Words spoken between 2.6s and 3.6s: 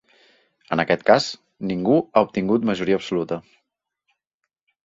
majoria absoluta.